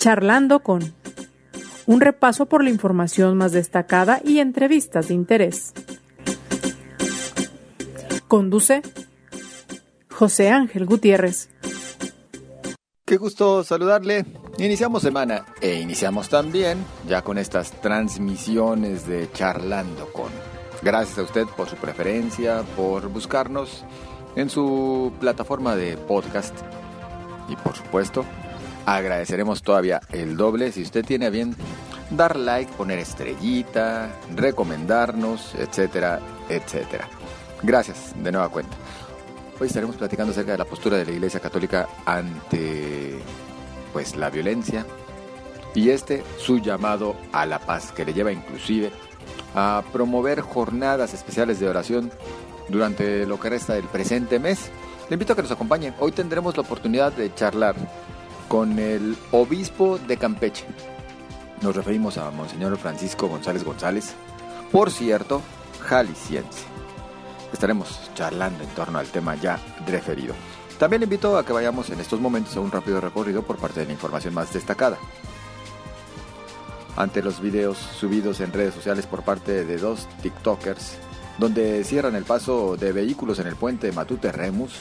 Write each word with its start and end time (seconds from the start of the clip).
Charlando 0.00 0.60
con 0.60 0.94
un 1.84 2.00
repaso 2.00 2.46
por 2.46 2.64
la 2.64 2.70
información 2.70 3.36
más 3.36 3.52
destacada 3.52 4.22
y 4.24 4.38
entrevistas 4.38 5.08
de 5.08 5.14
interés. 5.14 5.74
Conduce 8.26 8.80
José 10.10 10.48
Ángel 10.48 10.86
Gutiérrez. 10.86 11.50
Qué 13.04 13.18
gusto 13.18 13.62
saludarle. 13.62 14.24
Iniciamos 14.56 15.02
semana 15.02 15.44
e 15.60 15.80
iniciamos 15.80 16.30
también 16.30 16.82
ya 17.06 17.20
con 17.20 17.36
estas 17.36 17.70
transmisiones 17.82 19.06
de 19.06 19.30
Charlando 19.32 20.10
con. 20.14 20.30
Gracias 20.80 21.18
a 21.18 21.24
usted 21.24 21.44
por 21.44 21.68
su 21.68 21.76
preferencia, 21.76 22.62
por 22.74 23.08
buscarnos 23.08 23.84
en 24.34 24.48
su 24.48 25.12
plataforma 25.20 25.76
de 25.76 25.98
podcast. 25.98 26.56
Y 27.50 27.56
por 27.56 27.76
supuesto, 27.76 28.24
agradeceremos 28.96 29.62
todavía 29.62 30.00
el 30.10 30.36
doble 30.36 30.72
si 30.72 30.82
usted 30.82 31.04
tiene 31.04 31.26
a 31.26 31.30
bien 31.30 31.54
dar 32.10 32.36
like, 32.36 32.72
poner 32.72 32.98
estrellita, 32.98 34.10
recomendarnos, 34.34 35.54
etcétera, 35.54 36.18
etcétera. 36.48 37.08
Gracias 37.62 38.12
de 38.16 38.32
nueva 38.32 38.48
cuenta. 38.48 38.76
Hoy 39.60 39.68
estaremos 39.68 39.94
platicando 39.94 40.32
acerca 40.32 40.52
de 40.52 40.58
la 40.58 40.64
postura 40.64 40.96
de 40.96 41.04
la 41.04 41.12
Iglesia 41.12 41.38
Católica 41.38 41.88
ante 42.04 43.18
pues 43.92 44.16
la 44.16 44.28
violencia 44.28 44.84
y 45.74 45.90
este 45.90 46.24
su 46.38 46.58
llamado 46.58 47.14
a 47.32 47.46
la 47.46 47.60
paz 47.60 47.92
que 47.92 48.04
le 48.04 48.12
lleva 48.12 48.32
inclusive 48.32 48.90
a 49.54 49.84
promover 49.92 50.40
jornadas 50.40 51.14
especiales 51.14 51.60
de 51.60 51.68
oración 51.68 52.10
durante 52.68 53.24
lo 53.24 53.38
que 53.38 53.50
resta 53.50 53.74
del 53.74 53.84
presente 53.84 54.40
mes. 54.40 54.70
Le 55.08 55.14
invito 55.14 55.32
a 55.32 55.36
que 55.36 55.42
nos 55.42 55.52
acompañe. 55.52 55.92
Hoy 56.00 56.10
tendremos 56.10 56.56
la 56.56 56.62
oportunidad 56.62 57.12
de 57.12 57.32
charlar 57.34 57.76
con 58.50 58.78
el 58.78 59.16
obispo 59.30 59.98
de 59.98 60.18
Campeche. 60.18 60.66
Nos 61.62 61.74
referimos 61.74 62.18
a 62.18 62.30
Monseñor 62.30 62.76
Francisco 62.76 63.28
González 63.28 63.64
González, 63.64 64.14
por 64.70 64.90
cierto, 64.90 65.40
jalisciense 65.80 66.70
estaremos 67.52 68.10
charlando 68.14 68.62
en 68.62 68.70
torno 68.70 68.98
al 68.98 69.08
tema 69.08 69.34
ya 69.34 69.58
referido. 69.86 70.34
También 70.78 71.02
invito 71.02 71.36
a 71.36 71.44
que 71.44 71.52
vayamos 71.52 71.90
en 71.90 72.00
estos 72.00 72.20
momentos 72.20 72.56
a 72.56 72.60
un 72.60 72.70
rápido 72.70 73.00
recorrido 73.00 73.42
por 73.42 73.58
parte 73.58 73.80
de 73.80 73.86
la 73.86 73.92
información 73.92 74.34
más 74.34 74.52
destacada. 74.52 74.98
Ante 76.96 77.22
los 77.22 77.40
videos 77.40 77.78
subidos 77.78 78.40
en 78.40 78.52
redes 78.52 78.74
sociales 78.74 79.06
por 79.06 79.22
parte 79.22 79.64
de 79.64 79.76
dos 79.76 80.08
TikTokers, 80.22 80.96
donde 81.38 81.84
cierran 81.84 82.14
el 82.14 82.24
paso 82.24 82.76
de 82.76 82.92
vehículos 82.92 83.38
en 83.38 83.46
el 83.46 83.56
puente 83.56 83.92
Matute 83.92 84.32
Remus, 84.32 84.72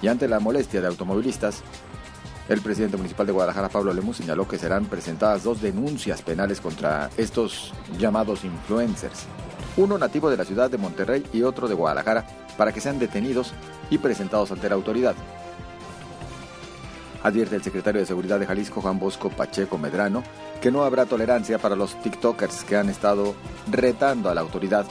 y 0.00 0.08
ante 0.08 0.28
la 0.28 0.40
molestia 0.40 0.80
de 0.80 0.88
automovilistas, 0.88 1.62
el 2.48 2.60
presidente 2.60 2.96
municipal 2.96 3.26
de 3.26 3.32
Guadalajara, 3.32 3.68
Pablo 3.68 3.92
Lemus, 3.92 4.18
señaló 4.18 4.46
que 4.48 4.58
serán 4.58 4.86
presentadas 4.86 5.44
dos 5.44 5.60
denuncias 5.60 6.22
penales 6.22 6.60
contra 6.60 7.10
estos 7.16 7.72
llamados 7.98 8.44
influencers 8.44 9.26
uno 9.76 9.98
nativo 9.98 10.30
de 10.30 10.36
la 10.36 10.44
ciudad 10.44 10.70
de 10.70 10.78
Monterrey 10.78 11.24
y 11.32 11.42
otro 11.42 11.68
de 11.68 11.74
Guadalajara, 11.74 12.26
para 12.56 12.72
que 12.72 12.80
sean 12.80 12.98
detenidos 12.98 13.52
y 13.90 13.98
presentados 13.98 14.52
ante 14.52 14.68
la 14.68 14.74
autoridad. 14.74 15.14
Advierte 17.22 17.56
el 17.56 17.62
secretario 17.62 18.00
de 18.00 18.06
Seguridad 18.06 18.40
de 18.40 18.46
Jalisco, 18.46 18.80
Juan 18.80 18.98
Bosco 18.98 19.30
Pacheco 19.30 19.78
Medrano, 19.78 20.22
que 20.60 20.72
no 20.72 20.82
habrá 20.82 21.06
tolerancia 21.06 21.58
para 21.58 21.76
los 21.76 22.00
TikTokers 22.02 22.64
que 22.64 22.76
han 22.76 22.88
estado 22.88 23.34
retando 23.70 24.28
a 24.28 24.34
la 24.34 24.40
autoridad 24.40 24.86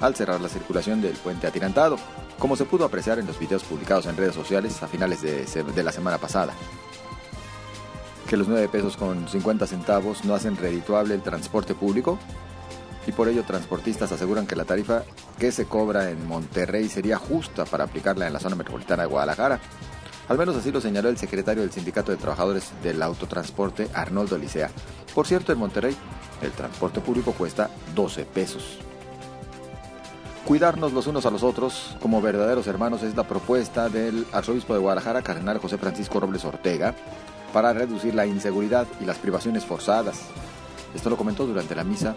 al 0.00 0.14
cerrar 0.14 0.40
la 0.40 0.48
circulación 0.48 1.00
del 1.00 1.12
puente 1.12 1.46
atirantado, 1.46 1.96
como 2.38 2.56
se 2.56 2.64
pudo 2.64 2.84
apreciar 2.84 3.18
en 3.18 3.26
los 3.26 3.38
videos 3.38 3.64
publicados 3.64 4.06
en 4.06 4.16
redes 4.16 4.34
sociales 4.34 4.82
a 4.82 4.88
finales 4.88 5.22
de, 5.22 5.82
la 5.82 5.92
semana 5.92 6.18
pasada. 6.18 6.54
Que 8.28 8.36
los 8.36 8.48
9 8.48 8.68
pesos 8.68 8.96
con 8.96 9.28
50 9.28 9.66
centavos 9.66 10.24
no 10.24 10.34
hacen 10.34 10.56
redituable 10.56 11.14
el 11.14 11.22
transporte 11.22 11.74
público 11.74 12.18
y 13.06 13.12
por 13.12 13.28
ello 13.28 13.42
transportistas 13.44 14.12
aseguran 14.12 14.46
que 14.46 14.56
la 14.56 14.64
tarifa 14.64 15.02
que 15.38 15.52
se 15.52 15.66
cobra 15.66 16.10
en 16.10 16.26
Monterrey 16.26 16.88
sería 16.88 17.18
justa 17.18 17.64
para 17.64 17.84
aplicarla 17.84 18.26
en 18.26 18.32
la 18.32 18.40
zona 18.40 18.56
metropolitana 18.56 19.02
de 19.02 19.08
Guadalajara. 19.08 19.60
Al 20.28 20.38
menos 20.38 20.56
así 20.56 20.70
lo 20.70 20.80
señaló 20.80 21.08
el 21.08 21.18
secretario 21.18 21.62
del 21.62 21.72
Sindicato 21.72 22.12
de 22.12 22.16
Trabajadores 22.16 22.70
del 22.82 23.02
Autotransporte, 23.02 23.88
Arnoldo 23.92 24.38
Licea. 24.38 24.70
Por 25.14 25.26
cierto, 25.26 25.52
en 25.52 25.58
Monterrey 25.58 25.96
el 26.40 26.52
transporte 26.52 27.00
público 27.00 27.32
cuesta 27.32 27.70
12 27.94 28.24
pesos. 28.24 28.78
Cuidarnos 30.46 30.92
los 30.92 31.06
unos 31.06 31.24
a 31.24 31.30
los 31.30 31.44
otros 31.44 31.96
como 32.00 32.20
verdaderos 32.20 32.66
hermanos 32.66 33.04
es 33.04 33.16
la 33.16 33.22
propuesta 33.22 33.88
del 33.88 34.26
arzobispo 34.32 34.74
de 34.74 34.80
Guadalajara, 34.80 35.22
cardenal 35.22 35.58
José 35.58 35.78
Francisco 35.78 36.18
Robles 36.18 36.44
Ortega, 36.44 36.96
para 37.52 37.72
reducir 37.72 38.14
la 38.14 38.26
inseguridad 38.26 38.88
y 39.00 39.04
las 39.04 39.18
privaciones 39.18 39.64
forzadas. 39.64 40.20
Esto 40.94 41.10
lo 41.10 41.16
comentó 41.16 41.46
durante 41.46 41.76
la 41.76 41.84
misa 41.84 42.16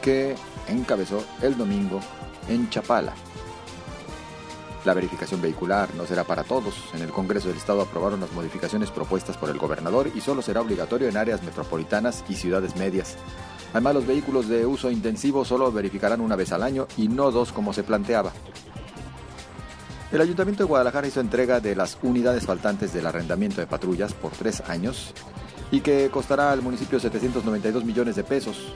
que 0.00 0.34
encabezó 0.66 1.22
el 1.42 1.56
domingo 1.56 2.00
en 2.48 2.70
Chapala. 2.70 3.12
La 4.86 4.94
verificación 4.94 5.40
vehicular 5.42 5.94
no 5.94 6.06
será 6.06 6.24
para 6.24 6.44
todos. 6.44 6.74
En 6.94 7.02
el 7.02 7.10
Congreso 7.10 7.48
del 7.48 7.58
Estado 7.58 7.82
aprobaron 7.82 8.20
las 8.20 8.32
modificaciones 8.32 8.90
propuestas 8.90 9.36
por 9.36 9.50
el 9.50 9.58
gobernador 9.58 10.10
y 10.12 10.20
solo 10.22 10.42
será 10.42 10.62
obligatorio 10.62 11.08
en 11.08 11.18
áreas 11.18 11.42
metropolitanas 11.42 12.24
y 12.28 12.34
ciudades 12.34 12.74
medias. 12.76 13.16
Además, 13.72 13.94
los 13.94 14.06
vehículos 14.06 14.48
de 14.48 14.66
uso 14.66 14.90
intensivo 14.90 15.44
solo 15.44 15.72
verificarán 15.72 16.20
una 16.20 16.36
vez 16.36 16.52
al 16.52 16.62
año 16.62 16.86
y 16.96 17.08
no 17.08 17.30
dos 17.30 17.52
como 17.52 17.72
se 17.72 17.82
planteaba. 17.82 18.32
El 20.12 20.20
Ayuntamiento 20.20 20.62
de 20.62 20.68
Guadalajara 20.68 21.06
hizo 21.06 21.20
entrega 21.20 21.58
de 21.60 21.74
las 21.74 21.96
unidades 22.02 22.44
faltantes 22.44 22.92
del 22.92 23.06
arrendamiento 23.06 23.62
de 23.62 23.66
patrullas 23.66 24.12
por 24.12 24.32
tres 24.32 24.60
años 24.68 25.14
y 25.70 25.80
que 25.80 26.10
costará 26.10 26.52
al 26.52 26.60
municipio 26.60 27.00
792 27.00 27.82
millones 27.84 28.16
de 28.16 28.22
pesos. 28.22 28.74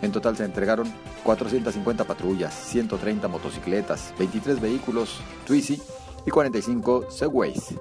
En 0.00 0.12
total 0.12 0.36
se 0.36 0.44
entregaron 0.44 0.86
450 1.24 2.04
patrullas, 2.04 2.54
130 2.54 3.26
motocicletas, 3.26 4.14
23 4.16 4.60
vehículos 4.60 5.18
Twizy 5.44 5.82
y 6.24 6.30
45 6.30 7.10
Segways. 7.10 7.74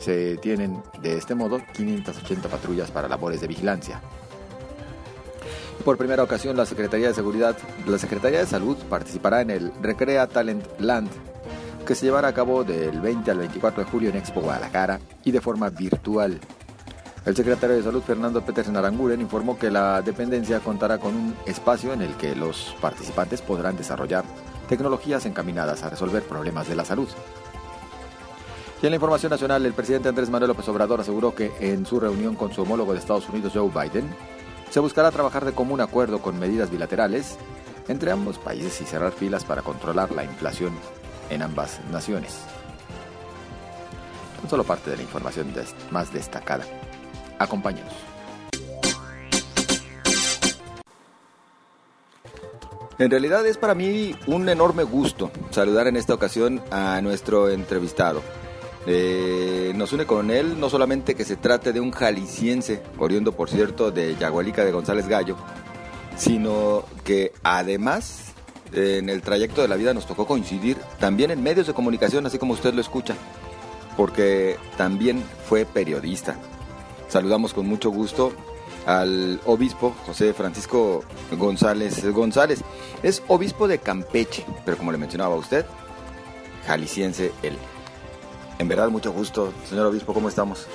Se 0.00 0.36
tienen 0.38 0.82
de 1.00 1.16
este 1.16 1.36
modo 1.36 1.60
580 1.72 2.48
patrullas 2.48 2.90
para 2.90 3.08
labores 3.08 3.40
de 3.40 3.46
vigilancia. 3.46 4.00
Por 5.84 5.98
primera 5.98 6.22
ocasión, 6.22 6.56
la 6.56 6.64
Secretaría 6.64 7.08
de 7.08 7.14
Seguridad, 7.14 7.54
la 7.86 7.98
Secretaría 7.98 8.38
de 8.38 8.46
Salud 8.46 8.74
participará 8.88 9.42
en 9.42 9.50
el 9.50 9.70
Recrea 9.82 10.26
Talent 10.26 10.64
Land, 10.78 11.10
que 11.86 11.94
se 11.94 12.06
llevará 12.06 12.28
a 12.28 12.32
cabo 12.32 12.64
del 12.64 13.02
20 13.02 13.30
al 13.30 13.38
24 13.38 13.84
de 13.84 13.90
julio 13.90 14.08
en 14.08 14.16
Expo 14.16 14.40
Guadalajara 14.40 14.98
y 15.24 15.30
de 15.30 15.42
forma 15.42 15.68
virtual. 15.68 16.40
El 17.26 17.36
secretario 17.36 17.76
de 17.76 17.82
Salud, 17.82 18.02
Fernando 18.02 18.40
Petersen 18.40 18.78
Aranguren, 18.78 19.20
informó 19.20 19.58
que 19.58 19.70
la 19.70 20.00
dependencia 20.00 20.60
contará 20.60 20.96
con 20.96 21.14
un 21.14 21.36
espacio 21.44 21.92
en 21.92 22.00
el 22.00 22.14
que 22.14 22.34
los 22.34 22.74
participantes 22.80 23.42
podrán 23.42 23.76
desarrollar 23.76 24.24
tecnologías 24.70 25.26
encaminadas 25.26 25.82
a 25.82 25.90
resolver 25.90 26.22
problemas 26.22 26.66
de 26.66 26.76
la 26.76 26.86
salud. 26.86 27.08
Y 28.82 28.86
en 28.86 28.90
la 28.90 28.96
información 28.96 29.30
nacional, 29.30 29.66
el 29.66 29.74
presidente 29.74 30.08
Andrés 30.08 30.30
Manuel 30.30 30.48
López 30.48 30.66
Obrador 30.68 31.00
aseguró 31.00 31.34
que 31.34 31.52
en 31.60 31.84
su 31.84 32.00
reunión 32.00 32.36
con 32.36 32.54
su 32.54 32.62
homólogo 32.62 32.94
de 32.94 33.00
Estados 33.00 33.28
Unidos, 33.28 33.52
Joe 33.54 33.68
Biden, 33.68 34.08
se 34.74 34.80
buscará 34.80 35.12
trabajar 35.12 35.44
de 35.44 35.52
común 35.52 35.80
acuerdo 35.80 36.20
con 36.20 36.36
medidas 36.36 36.68
bilaterales 36.68 37.36
entre 37.86 38.10
ambos 38.10 38.38
países 38.38 38.80
y 38.80 38.84
cerrar 38.84 39.12
filas 39.12 39.44
para 39.44 39.62
controlar 39.62 40.10
la 40.10 40.24
inflación 40.24 40.72
en 41.30 41.42
ambas 41.42 41.78
naciones. 41.92 42.40
Son 44.40 44.50
solo 44.50 44.64
parte 44.64 44.90
de 44.90 44.96
la 44.96 45.04
información 45.04 45.54
más 45.92 46.12
destacada. 46.12 46.64
Acompáñenos. 47.38 47.92
En 52.98 53.12
realidad 53.12 53.46
es 53.46 53.56
para 53.56 53.76
mí 53.76 54.16
un 54.26 54.48
enorme 54.48 54.82
gusto 54.82 55.30
saludar 55.50 55.86
en 55.86 55.96
esta 55.96 56.14
ocasión 56.14 56.60
a 56.72 57.00
nuestro 57.00 57.48
entrevistado. 57.48 58.22
Eh, 58.86 59.72
nos 59.74 59.92
une 59.92 60.04
con 60.06 60.30
él 60.30 60.60
no 60.60 60.68
solamente 60.68 61.14
que 61.14 61.24
se 61.24 61.36
trate 61.36 61.72
de 61.72 61.80
un 61.80 61.90
jalisciense, 61.90 62.82
oriundo 62.98 63.32
por 63.32 63.48
cierto 63.48 63.90
de 63.90 64.14
Yagualica 64.16 64.64
de 64.64 64.72
González 64.72 65.08
Gallo, 65.08 65.36
sino 66.16 66.84
que 67.02 67.32
además 67.42 68.34
en 68.72 69.08
el 69.08 69.22
trayecto 69.22 69.62
de 69.62 69.68
la 69.68 69.76
vida 69.76 69.94
nos 69.94 70.06
tocó 70.06 70.26
coincidir 70.26 70.76
también 70.98 71.30
en 71.30 71.42
medios 71.42 71.66
de 71.66 71.74
comunicación, 71.74 72.26
así 72.26 72.38
como 72.38 72.52
usted 72.52 72.74
lo 72.74 72.80
escucha, 72.80 73.14
porque 73.96 74.56
también 74.76 75.22
fue 75.48 75.64
periodista. 75.64 76.36
Saludamos 77.08 77.54
con 77.54 77.66
mucho 77.66 77.90
gusto 77.90 78.32
al 78.86 79.40
obispo 79.46 79.94
José 80.06 80.34
Francisco 80.34 81.04
González 81.38 82.04
González. 82.12 82.60
Es 83.02 83.22
obispo 83.28 83.68
de 83.68 83.78
Campeche, 83.78 84.44
pero 84.64 84.76
como 84.76 84.92
le 84.92 84.98
mencionaba 84.98 85.36
usted, 85.36 85.64
jalisciense 86.66 87.32
él. 87.42 87.56
En 88.58 88.68
verdad, 88.68 88.88
mucho 88.88 89.12
gusto. 89.12 89.52
Señor 89.68 89.86
obispo, 89.86 90.14
¿cómo 90.14 90.28
estamos? 90.28 90.66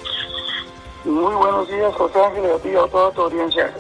Muy 1.06 1.34
buenos 1.34 1.68
días, 1.68 1.94
José 1.96 2.22
Ángel, 2.22 2.44
y 2.46 2.52
a 2.52 2.58
ti 2.58 2.70
a 2.76 2.92
toda 2.92 3.12
tu 3.12 3.22
audiencia. 3.22 3.74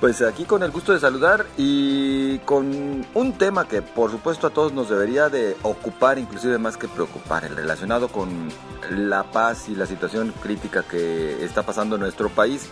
Pues 0.00 0.22
aquí 0.22 0.44
con 0.44 0.62
el 0.62 0.70
gusto 0.70 0.92
de 0.92 1.00
saludar 1.00 1.46
y 1.56 2.38
con 2.40 3.04
un 3.14 3.32
tema 3.32 3.66
que 3.66 3.82
por 3.82 4.12
supuesto 4.12 4.46
a 4.46 4.50
todos 4.50 4.72
nos 4.72 4.88
debería 4.88 5.28
de 5.28 5.56
ocupar, 5.62 6.18
inclusive 6.20 6.56
más 6.58 6.76
que 6.76 6.86
preocupar, 6.86 7.44
el 7.44 7.56
relacionado 7.56 8.06
con 8.06 8.48
la 8.90 9.24
paz 9.24 9.68
y 9.68 9.74
la 9.74 9.86
situación 9.86 10.32
crítica 10.40 10.84
que 10.84 11.44
está 11.44 11.64
pasando 11.64 11.96
en 11.96 12.02
nuestro 12.02 12.28
país. 12.28 12.70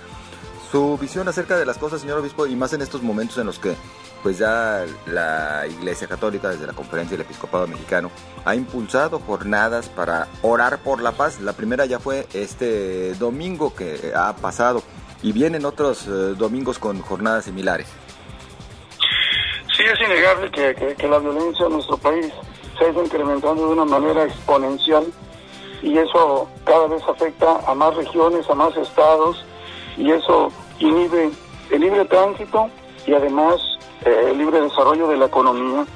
Su 0.70 0.96
visión 0.98 1.26
acerca 1.26 1.56
de 1.56 1.66
las 1.66 1.78
cosas, 1.78 2.00
señor 2.00 2.18
obispo, 2.18 2.46
y 2.46 2.54
más 2.54 2.72
en 2.72 2.82
estos 2.82 3.02
momentos 3.02 3.38
en 3.38 3.46
los 3.46 3.58
que 3.58 3.74
pues 4.22 4.38
ya 4.38 4.84
la 5.06 5.66
Iglesia 5.66 6.06
Católica 6.06 6.48
desde 6.48 6.66
la 6.66 6.72
Conferencia 6.72 7.16
del 7.16 7.26
Episcopado 7.26 7.66
Mexicano 7.66 8.10
ha 8.44 8.54
impulsado 8.54 9.18
jornadas 9.20 9.88
para 9.88 10.28
orar 10.42 10.78
por 10.78 11.00
la 11.00 11.12
paz. 11.12 11.40
La 11.40 11.52
primera 11.52 11.86
ya 11.86 11.98
fue 11.98 12.26
este 12.32 13.14
domingo 13.14 13.74
que 13.74 14.12
ha 14.14 14.34
pasado 14.36 14.82
y 15.22 15.32
vienen 15.32 15.64
otros 15.64 16.06
eh, 16.06 16.34
domingos 16.36 16.78
con 16.78 17.00
jornadas 17.00 17.44
similares. 17.44 17.88
Sí, 19.76 19.82
es 19.82 20.00
innegable 20.00 20.50
que, 20.50 21.08
la 21.08 21.18
violencia 21.18 21.66
en 21.66 21.72
nuestro 21.72 21.98
país 21.98 22.32
se 22.78 22.84
ha 22.84 22.88
incrementando 22.88 23.66
de 23.66 23.72
una 23.72 23.84
manera 23.84 24.24
exponencial 24.24 25.04
y 25.82 25.98
eso 25.98 26.48
cada 26.64 26.86
vez 26.86 27.02
afecta 27.08 27.58
a 27.66 27.74
más 27.74 27.94
regiones, 27.94 28.48
a 28.48 28.54
más 28.54 28.76
estados 28.76 29.44
y 29.96 30.10
eso 30.10 30.50
inhibe 30.78 31.30
el 31.70 31.80
libre 31.80 32.04
tránsito 32.06 32.70
y 33.06 33.12
además 33.12 33.60
eh, 34.04 34.34
libre 34.36 34.60
desarrollo 34.60 35.08
de 35.08 35.16
la 35.16 35.26
economía. 35.26 35.86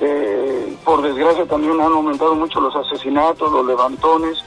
Eh, 0.00 0.76
por 0.84 1.02
desgracia 1.02 1.46
también 1.46 1.80
han 1.80 1.92
aumentado 1.92 2.34
mucho 2.34 2.60
los 2.60 2.74
asesinatos, 2.74 3.52
los 3.52 3.64
levantones, 3.66 4.42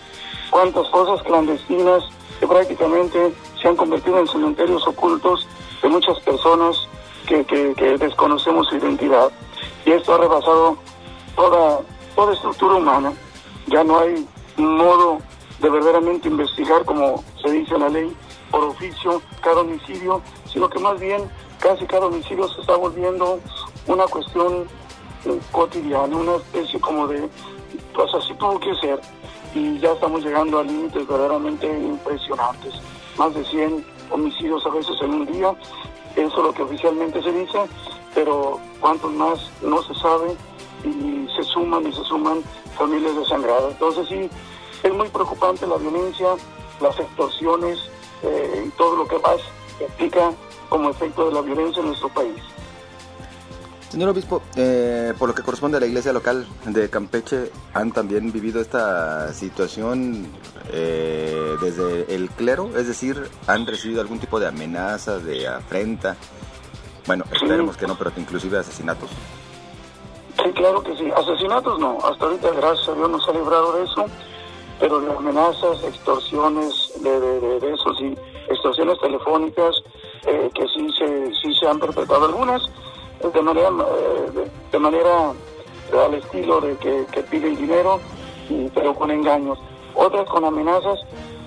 cuántas 0.49 0.87
cosas 0.89 1.23
clandestinas 1.23 2.03
que 2.39 2.47
prácticamente 2.47 3.33
se 3.61 3.67
han 3.67 3.75
convertido 3.75 4.19
en 4.19 4.27
cementerios 4.27 4.85
ocultos 4.87 5.47
de 5.81 5.89
muchas 5.89 6.19
personas 6.19 6.87
que, 7.25 7.43
desconocemos 7.99 8.67
su 8.67 8.77
identidad. 8.77 9.31
Y 9.85 9.91
esto 9.91 10.13
ha 10.13 10.17
rebasado 10.17 10.77
toda, 11.35 11.79
toda 12.15 12.33
estructura 12.33 12.75
humana. 12.75 13.13
Ya 13.67 13.83
no 13.83 13.99
hay 13.99 14.27
modo 14.57 15.19
de 15.59 15.69
verdaderamente 15.69 16.27
investigar, 16.27 16.85
como 16.85 17.23
se 17.41 17.51
dice 17.51 17.75
en 17.75 17.81
la 17.81 17.89
ley, 17.89 18.15
por 18.51 18.63
oficio 18.63 19.21
cada 19.41 19.61
homicidio, 19.61 20.21
sino 20.51 20.69
que 20.69 20.79
más 20.79 20.99
bien 20.99 21.29
casi 21.65 21.85
cada 21.87 22.05
homicidio 22.05 22.47
se 22.47 22.61
está 22.61 22.75
volviendo 22.77 23.39
una 23.87 24.05
cuestión 24.05 24.67
eh, 25.25 25.39
cotidiana, 25.51 26.15
una 26.15 26.35
especie 26.35 26.79
como 26.79 27.07
de, 27.07 27.27
pues 27.95 28.13
así 28.13 28.35
tuvo 28.35 28.59
que 28.59 28.75
ser 28.75 29.01
y 29.55 29.79
ya 29.79 29.93
estamos 29.93 30.23
llegando 30.23 30.59
a 30.59 30.63
límites 30.63 31.07
verdaderamente 31.07 31.65
impresionantes. 31.65 32.75
Más 33.17 33.33
de 33.33 33.43
100 33.45 33.83
homicidios 34.11 34.63
a 34.63 34.69
veces 34.69 34.95
en 35.01 35.09
un 35.09 35.25
día, 35.25 35.55
eso 36.15 36.37
es 36.37 36.43
lo 36.43 36.53
que 36.53 36.61
oficialmente 36.61 37.23
se 37.23 37.31
dice, 37.31 37.59
pero 38.13 38.59
cuántos 38.79 39.11
más 39.13 39.49
no 39.63 39.81
se 39.81 39.95
sabe 39.95 40.37
y 40.83 41.27
se 41.35 41.43
suman 41.45 41.87
y 41.87 41.93
se 41.93 42.03
suman 42.03 42.43
familias 42.77 43.15
desangradas. 43.15 43.71
Entonces 43.71 44.07
sí, 44.07 44.29
es 44.83 44.93
muy 44.93 45.09
preocupante 45.09 45.65
la 45.65 45.77
violencia, 45.77 46.27
las 46.79 46.99
extorsiones 46.99 47.79
eh, 48.21 48.65
y 48.67 48.69
todo 48.77 48.97
lo 48.97 49.07
que 49.07 49.17
más 49.17 49.37
implica 49.81 50.31
como 50.69 50.89
efecto 50.89 51.27
de 51.27 51.33
la 51.33 51.41
violencia 51.41 51.81
en 51.81 51.87
nuestro 51.87 52.09
país. 52.09 52.41
Señor 53.89 54.09
obispo, 54.09 54.41
eh, 54.57 55.13
por 55.17 55.29
lo 55.29 55.35
que 55.35 55.41
corresponde 55.41 55.77
a 55.77 55.79
la 55.79 55.85
iglesia 55.85 56.11
local 56.11 56.45
de 56.65 56.89
Campeche, 56.89 57.51
¿han 57.73 57.91
también 57.91 58.31
vivido 58.31 58.59
esta 58.59 59.31
situación 59.31 60.27
eh, 60.69 61.55
desde 61.61 62.13
el 62.13 62.29
clero? 62.29 62.71
Es 62.75 62.87
decir, 62.87 63.29
¿han 63.47 63.65
recibido 63.65 64.01
algún 64.01 64.19
tipo 64.19 64.39
de 64.39 64.47
amenaza, 64.47 65.19
de 65.19 65.47
afrenta? 65.47 66.17
Bueno, 67.07 67.23
esperemos 67.31 67.77
que 67.77 67.87
no, 67.87 67.97
pero 67.97 68.11
inclusive 68.17 68.57
asesinatos. 68.57 69.09
Sí, 70.43 70.51
claro 70.51 70.83
que 70.83 70.95
sí. 70.97 71.09
Asesinatos 71.15 71.79
no. 71.79 71.97
Hasta 72.03 72.25
ahorita, 72.25 72.51
gracias 72.51 72.89
a 72.89 72.93
Dios, 72.95 73.09
nos 73.09 73.29
ha 73.29 73.31
librado 73.31 73.77
de 73.77 73.83
eso. 73.85 74.05
Pero 74.79 74.99
de 74.99 75.09
amenazas, 75.09 75.81
extorsiones, 75.83 76.91
de, 77.01 77.19
de, 77.19 77.59
de, 77.61 77.73
eso 77.73 77.93
sí, 77.97 78.13
extorsiones 78.49 78.99
telefónicas, 78.99 79.73
eh, 80.27 80.49
que 80.53 80.67
sí 80.67 80.87
se, 80.97 81.33
sí 81.35 81.53
se 81.59 81.67
han 81.67 81.79
perpetrado 81.79 82.25
algunas 82.25 82.61
de 83.33 83.41
manera, 83.41 83.69
eh, 83.69 84.49
de, 84.71 84.79
manera 84.79 85.33
al 86.05 86.13
estilo 86.13 86.61
de 86.61 86.75
que, 86.77 87.23
piden 87.23 87.55
dinero, 87.55 87.99
pero 88.73 88.93
con 88.93 89.11
engaños. 89.11 89.57
Otras 89.95 90.27
con 90.29 90.43
amenazas 90.43 90.99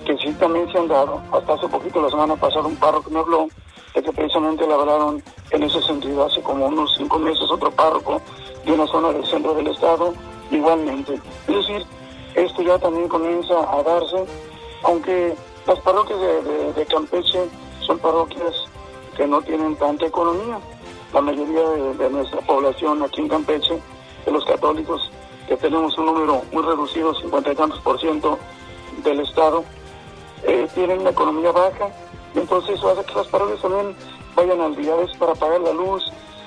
que 0.05 0.17
sí 0.17 0.33
también 0.39 0.71
se 0.71 0.77
han 0.77 0.87
dado. 0.87 1.21
Hasta 1.31 1.53
hace 1.53 1.67
poquito, 1.67 2.01
la 2.01 2.09
semana 2.09 2.35
pasada, 2.35 2.67
un 2.67 2.75
párroco 2.75 3.09
me 3.11 3.19
habló 3.19 3.47
de 3.93 4.03
que 4.03 4.11
precisamente 4.11 4.65
le 4.65 4.73
hablaron 4.73 5.23
en 5.51 5.63
ese 5.63 5.81
sentido 5.81 6.25
hace 6.25 6.41
como 6.41 6.67
unos 6.67 6.95
cinco 6.97 7.19
meses 7.19 7.49
otro 7.51 7.71
párroco 7.71 8.21
de 8.65 8.71
una 8.71 8.87
zona 8.87 9.11
del 9.11 9.25
centro 9.25 9.53
del 9.53 9.67
estado 9.67 10.13
igualmente. 10.51 11.19
Es 11.47 11.55
decir, 11.55 11.85
esto 12.35 12.61
ya 12.61 12.77
también 12.79 13.07
comienza 13.07 13.53
a 13.71 13.83
darse, 13.83 14.25
aunque 14.83 15.35
las 15.67 15.79
parroquias 15.79 16.19
de 16.75 16.85
Campeche 16.85 17.39
son 17.85 17.99
parroquias 17.99 18.68
que 19.19 19.27
no 19.27 19.41
tienen 19.41 19.75
tanta 19.75 20.05
economía. 20.05 20.59
La 21.13 21.19
mayoría 21.19 21.69
de, 21.99 22.09
nuestra 22.09 22.39
población 22.39 23.03
aquí 23.03 23.19
en 23.19 23.27
Campeche, 23.27 23.77
de 24.25 24.31
los 24.31 24.45
católicos, 24.45 25.11
que 25.45 25.57
tenemos 25.57 25.97
un 25.97 26.05
número 26.05 26.41
muy 26.53 26.63
reducido, 26.63 27.13
cincuenta 27.15 27.51
y 27.51 27.55
tantos 27.55 27.81
por 27.81 27.99
ciento 27.99 28.39
del 29.03 29.19
Estado, 29.19 29.65
eh, 30.43 30.69
tienen 30.73 31.01
una 31.01 31.09
economía 31.09 31.51
baja, 31.51 31.89
entonces 32.33 32.77
eso 32.77 32.91
hace 32.91 33.03
que 33.03 33.13
las 33.13 33.27
parroquias 33.27 33.61
también 33.61 33.93
vayan 34.35 34.61
a 34.61 34.69
veces 34.69 35.17
para 35.17 35.35
pagar 35.35 35.59
la 35.59 35.73
luz, 35.73 36.01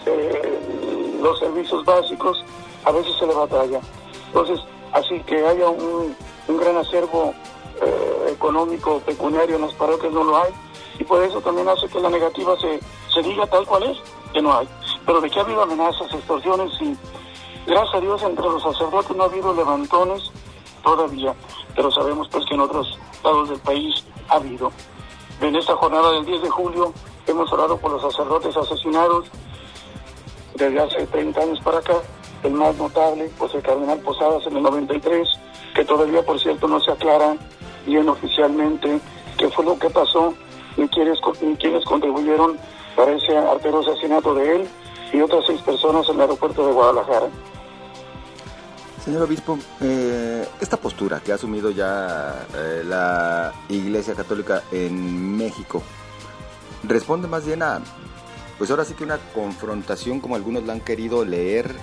eh, 0.06 1.18
los 1.20 1.38
servicios 1.40 1.84
básicos, 1.84 2.42
a 2.84 2.92
veces 2.92 3.12
se 3.18 3.26
le 3.26 3.34
batalla. 3.34 3.80
Entonces, 4.28 4.60
así 4.92 5.20
que 5.26 5.44
haya 5.46 5.68
un, 5.68 6.16
gran 6.48 6.78
acervo 6.78 7.34
eh, 7.82 8.30
económico, 8.30 9.00
pecuniario 9.00 9.56
en 9.56 9.62
las 9.62 9.74
parroquias 9.74 10.10
no 10.10 10.24
lo 10.24 10.38
hay, 10.38 10.52
y 10.98 11.04
por 11.04 11.22
eso 11.22 11.40
también 11.40 11.68
hace 11.68 11.88
que 11.88 12.00
la 12.00 12.10
negativa 12.10 12.56
se, 12.60 12.80
se 13.12 13.22
diga 13.22 13.46
tal 13.46 13.66
cual 13.66 13.84
es 13.84 13.98
que 14.32 14.42
no 14.42 14.56
hay. 14.56 14.68
Pero 15.04 15.20
de 15.20 15.30
que 15.30 15.38
ha 15.38 15.42
habido 15.42 15.62
amenazas, 15.62 16.12
extorsiones 16.12 16.72
y 16.80 16.96
gracias 17.66 17.94
a 17.94 18.00
Dios 18.00 18.22
entre 18.22 18.44
los 18.44 18.62
sacerdotes 18.62 19.16
no 19.16 19.24
ha 19.24 19.26
habido 19.26 19.54
levantones 19.54 20.30
todavía, 20.82 21.34
pero 21.74 21.90
sabemos 21.90 22.28
pues 22.28 22.44
que 22.46 22.54
en 22.54 22.60
otros 22.60 22.98
lados 23.22 23.48
del 23.48 23.60
país 23.60 24.04
ha 24.28 24.36
habido. 24.36 24.72
En 25.40 25.56
esta 25.56 25.74
jornada 25.74 26.12
del 26.12 26.24
10 26.24 26.42
de 26.42 26.50
julio 26.50 26.92
hemos 27.26 27.52
orado 27.52 27.76
por 27.78 27.92
los 27.92 28.02
sacerdotes 28.02 28.56
asesinados 28.56 29.26
desde 30.54 30.80
hace 30.80 31.06
30 31.06 31.40
años 31.40 31.60
para 31.60 31.78
acá. 31.78 31.96
El 32.42 32.52
más 32.52 32.76
notable, 32.76 33.30
pues 33.38 33.54
el 33.54 33.62
cardenal 33.62 34.00
Posadas 34.00 34.44
en 34.46 34.56
el 34.56 34.62
93, 34.64 35.28
que 35.74 35.84
todavía 35.84 36.24
por 36.24 36.40
cierto 36.40 36.66
no 36.66 36.80
se 36.80 36.90
aclara 36.90 37.36
bien 37.86 38.08
oficialmente 38.08 39.00
qué 39.38 39.48
fue 39.50 39.64
lo 39.64 39.78
que 39.78 39.90
pasó 39.90 40.34
ni 40.76 40.88
quiénes, 40.88 41.18
ni 41.40 41.56
quiénes 41.56 41.84
contribuyeron 41.84 42.58
para 42.96 43.12
ese 43.12 43.36
artero 43.36 43.80
asesinato 43.80 44.34
de 44.34 44.56
él 44.56 44.68
y 45.12 45.20
otras 45.20 45.44
seis 45.46 45.60
personas 45.62 46.08
en 46.08 46.16
el 46.16 46.20
aeropuerto 46.22 46.66
de 46.66 46.72
Guadalajara. 46.72 47.28
Señor 49.04 49.22
Obispo, 49.22 49.58
eh, 49.80 50.46
esta 50.60 50.76
postura 50.76 51.20
que 51.20 51.32
ha 51.32 51.34
asumido 51.34 51.70
ya 51.70 52.46
eh, 52.54 52.82
la 52.86 53.52
Iglesia 53.68 54.14
Católica 54.14 54.62
en 54.70 55.36
México 55.36 55.82
responde 56.84 57.26
más 57.26 57.44
bien 57.44 57.62
a, 57.62 57.80
pues 58.58 58.70
ahora 58.70 58.84
sí 58.84 58.94
que 58.94 59.02
una 59.02 59.18
confrontación 59.34 60.20
como 60.20 60.36
algunos 60.36 60.62
la 60.64 60.74
han 60.74 60.80
querido 60.80 61.24
leer, 61.24 61.74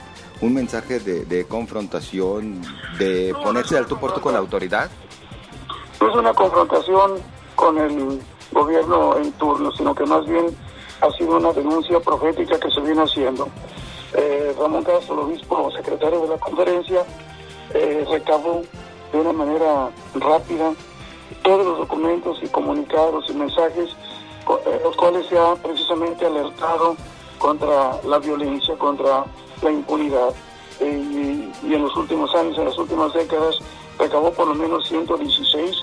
un 0.42 0.54
mensaje 0.54 1.00
de, 1.00 1.46
confrontación, 1.46 2.62
de 2.98 3.34
ponerse 3.44 3.78
al 3.78 3.86
tú 3.86 3.98
por 4.00 4.14
tú 4.14 4.22
con 4.22 4.32
la 4.32 4.40
autoridad. 4.40 4.90
Es 5.96 6.16
una 6.16 6.34
confrontación 6.34 7.16
con 7.56 7.78
el 7.78 8.22
gobierno 8.52 9.18
en 9.18 9.32
turno, 9.34 9.72
sino 9.72 9.94
que 9.96 10.06
más 10.06 10.26
bien 10.26 10.56
ha 11.02 11.12
sido 11.12 11.38
una 11.38 11.54
denuncia 11.54 12.00
profética 12.00 12.60
que 12.60 12.72
se 12.72 12.82
viene 12.82 13.02
haciendo. 13.02 13.48
Eh, 14.14 14.56
Ramón 14.60 14.84
Castro, 14.84 15.16
el 15.16 15.20
obispo 15.22 15.72
secretario 15.72 16.22
de 16.22 16.28
la 16.30 16.38
conferencia, 16.38 17.06
eh, 17.74 18.06
recabó 18.10 18.64
de 19.12 19.20
una 19.20 19.34
manera 19.34 19.90
rápida 20.16 20.74
todos 21.44 21.66
los 21.66 21.78
documentos 21.80 22.40
y 22.42 22.48
comunicados 22.48 23.26
y 23.30 23.34
mensajes 23.34 23.90
eh, 24.66 24.82
los 24.84 24.96
cuales 24.96 25.28
se 25.28 25.38
ha 25.38 25.56
precisamente 25.56 26.26
alertado 26.26 26.96
contra 27.38 28.00
la 28.04 28.18
violencia, 28.18 28.76
contra 28.78 29.26
la 29.62 29.72
impunidad. 29.72 30.34
y, 30.82 31.52
y, 31.64 31.74
en 31.74 31.84
los 31.84 31.96
últimos 31.98 32.34
años, 32.36 32.58
en 32.58 32.66
las 32.66 32.78
últimas 32.78 33.14
décadas, 33.14 33.60
recabó 34.00 34.32
por 34.32 34.48
lo 34.48 34.56
menos 34.56 34.88
116 34.88 35.76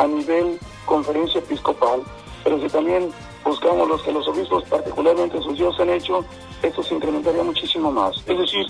a 0.00 0.06
nivel 0.06 0.58
conferencia 0.86 1.40
episcopal, 1.40 2.02
pero 2.42 2.58
que 2.58 2.70
también 2.70 3.12
buscamos 3.44 3.86
los 3.86 4.02
que 4.02 4.12
los 4.12 4.26
obispos, 4.28 4.64
particularmente 4.64 5.40
sus 5.42 5.58
dios, 5.58 5.78
han 5.78 5.90
hecho, 5.90 6.24
esto 6.62 6.82
se 6.82 6.94
incrementaría 6.94 7.42
muchísimo 7.42 7.92
más. 7.92 8.16
Es 8.26 8.38
decir, 8.38 8.66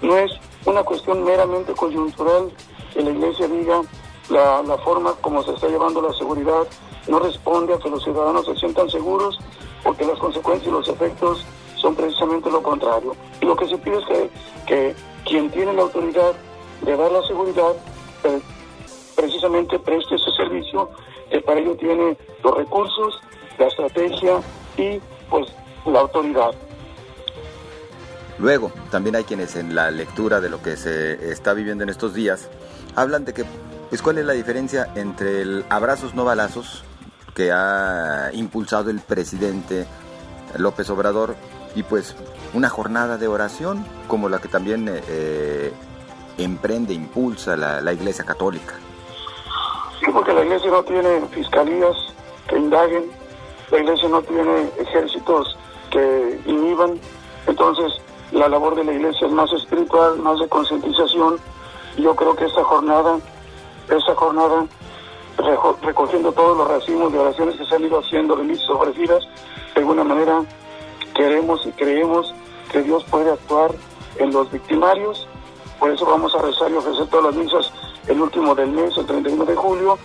no 0.00 0.16
es 0.16 0.32
una 0.64 0.82
cuestión 0.82 1.22
meramente 1.22 1.72
coyuntural 1.74 2.50
que 2.94 3.02
la 3.02 3.10
Iglesia 3.10 3.46
diga 3.46 3.82
la, 4.30 4.78
forma 4.78 5.12
como 5.20 5.42
se 5.42 5.52
está 5.52 5.68
llevando 5.68 6.00
la 6.00 6.14
seguridad 6.14 6.66
no 7.08 7.18
responde 7.18 7.74
a 7.74 7.78
que 7.78 7.90
los 7.90 8.02
ciudadanos 8.02 8.46
se 8.46 8.56
sientan 8.56 8.88
seguros, 8.88 9.38
porque 9.82 10.06
las 10.06 10.18
consecuencias 10.18 10.68
y 10.68 10.70
los 10.70 10.88
efectos 10.88 11.44
son 11.76 11.94
precisamente 11.94 12.50
lo 12.50 12.62
contrario. 12.62 13.16
Y 13.40 13.46
lo 13.46 13.56
que 13.56 13.66
se 13.66 13.76
pide 13.78 13.98
es 13.98 14.06
que, 14.06 14.30
que 14.66 14.94
quien 15.24 15.50
tiene 15.50 15.72
la 15.72 15.82
autoridad 15.82 16.32
de 16.82 16.96
dar 16.96 17.10
la 17.10 17.22
seguridad, 17.26 17.72
eh, 18.24 18.40
precisamente 19.40 19.78
preste 19.78 20.14
ese 20.16 20.30
servicio, 20.36 20.90
que 21.30 21.40
para 21.40 21.60
ello 21.60 21.74
tiene 21.76 22.16
los 22.44 22.56
recursos, 22.56 23.20
la 23.58 23.66
estrategia 23.66 24.40
y 24.76 25.00
pues 25.30 25.48
la 25.86 26.00
autoridad. 26.00 26.50
Luego, 28.38 28.70
también 28.90 29.16
hay 29.16 29.24
quienes 29.24 29.56
en 29.56 29.74
la 29.74 29.90
lectura 29.90 30.40
de 30.40 30.50
lo 30.50 30.62
que 30.62 30.76
se 30.76 31.30
está 31.30 31.52
viviendo 31.54 31.84
en 31.84 31.90
estos 31.90 32.14
días 32.14 32.48
hablan 32.96 33.24
de 33.24 33.32
que, 33.32 33.44
pues, 33.88 34.02
¿cuál 34.02 34.18
es 34.18 34.26
la 34.26 34.32
diferencia 34.32 34.90
entre 34.94 35.42
el 35.42 35.64
abrazos 35.68 36.14
no 36.14 36.24
balazos 36.24 36.84
que 37.34 37.52
ha 37.52 38.30
impulsado 38.32 38.90
el 38.90 39.00
presidente 39.00 39.86
López 40.58 40.90
Obrador 40.90 41.36
y 41.74 41.82
pues 41.84 42.16
una 42.52 42.68
jornada 42.68 43.16
de 43.16 43.28
oración 43.28 43.84
como 44.08 44.28
la 44.28 44.40
que 44.40 44.48
también 44.48 44.88
eh, 44.88 45.00
eh, 45.08 45.72
emprende, 46.38 46.92
impulsa 46.92 47.56
la, 47.56 47.92
Iglesia 47.92 48.24
Católica. 48.24 48.74
Porque 50.12 50.32
la 50.32 50.42
Iglesia 50.42 50.70
no 50.70 50.82
tiene 50.82 51.20
fiscalías 51.30 51.96
que 52.48 52.58
indaguen, 52.58 53.10
la 53.70 53.78
Iglesia 53.78 54.08
no 54.08 54.22
tiene 54.22 54.70
ejércitos 54.78 55.56
que 55.90 56.40
inhiban, 56.46 56.98
entonces 57.46 57.92
la 58.32 58.48
labor 58.48 58.74
de 58.74 58.84
la 58.84 58.92
Iglesia 58.92 59.26
es 59.26 59.32
más 59.32 59.52
espiritual, 59.52 60.18
más 60.18 60.38
de 60.40 60.48
concientización. 60.48 61.38
Yo 61.96 62.14
creo 62.14 62.34
que 62.34 62.46
esta 62.46 62.64
jornada, 62.64 63.18
esta 63.88 64.14
jornada, 64.14 64.66
recogiendo 65.82 66.32
todos 66.32 66.56
los 66.56 66.68
racimos 66.68 67.12
de 67.12 67.18
oraciones 67.18 67.56
que 67.56 67.64
se 67.64 67.74
han 67.74 67.84
ido 67.84 68.00
haciendo, 68.00 68.36
remisos 68.36 68.66
sobre 68.66 68.92
filas, 68.92 69.24
de 69.74 69.80
alguna 69.80 70.04
manera 70.04 70.42
queremos 71.14 71.64
y 71.66 71.72
creemos 71.72 72.34
que 72.70 72.82
Dios 72.82 73.04
puede 73.10 73.30
actuar 73.30 73.72
en 74.18 74.32
los 74.32 74.50
victimarios. 74.50 75.26
Por 75.78 75.90
eso 75.90 76.06
vamos 76.06 76.34
a 76.34 76.42
rezar 76.42 76.70
y 76.70 76.74
ofrecer 76.74 77.06
todas 77.08 77.26
las 77.26 77.34
misas 77.34 77.72
el 78.10 78.20
último 78.20 78.54
del 78.54 78.70
mes, 78.72 78.96
el 78.98 79.06
31 79.06 79.44
de 79.46 79.56
julio, 79.56 79.98